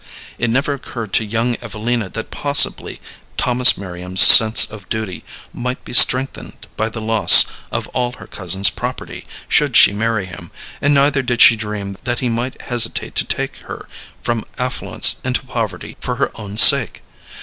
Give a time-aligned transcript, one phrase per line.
[0.39, 2.99] It never occurred to young Evelina that possibly
[3.37, 8.71] Thomas Merriam's sense of duty might be strengthened by the loss of all her cousin's
[8.71, 10.49] property should she marry him,
[10.81, 13.85] and neither did she dream that he might hesitate to take her
[14.23, 17.03] from affluence into poverty for her own sake.